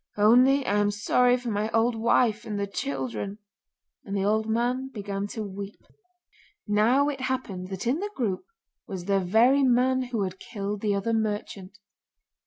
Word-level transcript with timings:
Only 0.17 0.65
I 0.65 0.77
am 0.77 0.89
sorry 0.89 1.37
for 1.37 1.51
my 1.51 1.69
old 1.75 1.93
wife 1.95 2.43
and 2.43 2.59
the 2.59 2.65
children,' 2.65 3.37
and 4.03 4.17
the 4.17 4.23
old 4.25 4.47
man 4.49 4.87
began 4.91 5.27
to 5.27 5.43
weep. 5.43 5.79
Now 6.67 7.07
it 7.07 7.21
happened 7.21 7.67
that 7.67 7.85
in 7.85 7.99
the 7.99 8.09
group 8.15 8.43
was 8.87 9.05
the 9.05 9.19
very 9.19 9.61
man 9.61 10.01
who 10.05 10.23
had 10.23 10.39
killed 10.39 10.81
the 10.81 10.95
other 10.95 11.13
merchant. 11.13 11.77